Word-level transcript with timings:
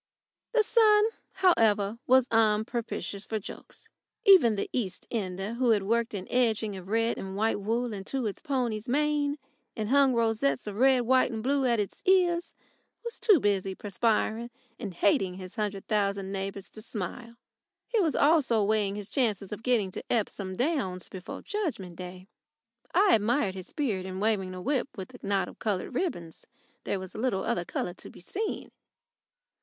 The 0.53 0.63
sun, 0.63 1.05
however, 1.33 1.99
was 2.07 2.27
unpropitious 2.31 3.23
for 3.23 3.37
jokes. 3.37 3.85
Even 4.25 4.55
the 4.55 4.67
East 4.73 5.05
Ender, 5.11 5.53
who 5.53 5.69
had 5.69 5.83
worked 5.83 6.15
an 6.15 6.25
edging 6.31 6.75
of 6.75 6.87
red 6.87 7.19
and 7.19 7.35
white 7.35 7.59
wool 7.59 7.93
into 7.93 8.23
his 8.23 8.39
pony's 8.39 8.89
mane 8.89 9.37
and 9.77 9.89
hung 9.89 10.15
rosettes 10.15 10.65
of 10.65 10.77
red, 10.77 11.01
white, 11.01 11.29
and 11.31 11.43
blue 11.43 11.67
at 11.67 11.79
its 11.79 12.01
ears, 12.05 12.55
was 13.05 13.19
too 13.19 13.39
busy 13.39 13.75
perspiring 13.75 14.49
and 14.79 14.95
hating 14.95 15.35
his 15.35 15.55
hundred 15.55 15.87
thousand 15.87 16.31
neighbours 16.31 16.67
to 16.71 16.81
smile. 16.81 17.35
He 17.87 17.99
was 17.99 18.15
also 18.15 18.61
busy 18.63 18.69
weighing 18.69 18.95
his 18.95 19.11
chances 19.11 19.51
of 19.51 19.61
getting 19.61 19.91
to 19.91 20.03
Epsom 20.11 20.55
Downs 20.55 21.09
before 21.09 21.43
Judgment 21.43 21.95
Day. 21.95 22.25
I 22.91 23.13
admired 23.13 23.53
his 23.53 23.67
spirit 23.67 24.07
in 24.07 24.19
waving 24.19 24.55
a 24.55 24.63
whip 24.63 24.87
with 24.97 25.13
a 25.13 25.19
knot 25.21 25.47
of 25.47 25.59
coloured 25.59 25.93
ribbons. 25.93 26.47
There 26.85 26.99
was 26.99 27.13
little 27.13 27.43
other 27.43 27.65
colour 27.65 27.93
to 27.93 28.09
be 28.09 28.19
seen. 28.19 28.71